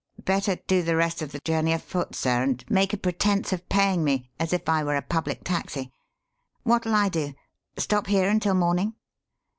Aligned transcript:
Better 0.25 0.55
do 0.65 0.81
the 0.81 0.95
rest 0.95 1.21
of 1.21 1.31
the 1.31 1.39
journey 1.41 1.71
afoot, 1.73 2.15
sir, 2.15 2.41
and 2.41 2.65
make 2.71 2.91
a 2.91 2.97
pretence 2.97 3.53
of 3.53 3.69
paying 3.69 4.03
me 4.03 4.31
as 4.39 4.51
if 4.51 4.67
I 4.67 4.83
was 4.83 4.97
a 4.97 5.03
public 5.03 5.43
taxi. 5.43 5.91
What'll 6.63 6.95
I 6.95 7.07
do? 7.07 7.35
Stop 7.77 8.07
here 8.07 8.27
until 8.27 8.55
morning?" 8.55 8.95